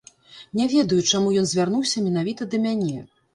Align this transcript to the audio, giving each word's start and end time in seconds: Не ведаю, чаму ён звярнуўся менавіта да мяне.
Не 0.61 0.65
ведаю, 0.71 0.97
чаму 1.11 1.33
ён 1.41 1.45
звярнуўся 1.51 2.05
менавіта 2.07 2.49
да 2.55 2.63
мяне. 2.65 2.97